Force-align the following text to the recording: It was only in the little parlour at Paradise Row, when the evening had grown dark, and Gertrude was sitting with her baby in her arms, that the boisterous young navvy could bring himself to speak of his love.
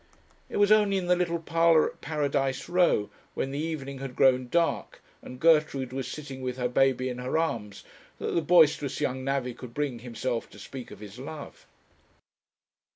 It 0.49 0.57
was 0.57 0.71
only 0.71 0.97
in 0.97 1.05
the 1.05 1.15
little 1.15 1.37
parlour 1.37 1.91
at 1.91 2.01
Paradise 2.01 2.67
Row, 2.67 3.11
when 3.35 3.51
the 3.51 3.59
evening 3.59 3.99
had 3.99 4.15
grown 4.15 4.47
dark, 4.47 4.99
and 5.21 5.39
Gertrude 5.39 5.93
was 5.93 6.07
sitting 6.07 6.41
with 6.41 6.57
her 6.57 6.67
baby 6.67 7.07
in 7.07 7.19
her 7.19 7.37
arms, 7.37 7.83
that 8.17 8.31
the 8.33 8.41
boisterous 8.41 8.99
young 8.99 9.23
navvy 9.23 9.53
could 9.53 9.75
bring 9.75 9.99
himself 9.99 10.49
to 10.49 10.57
speak 10.57 10.89
of 10.89 11.01
his 11.01 11.19
love. 11.19 11.67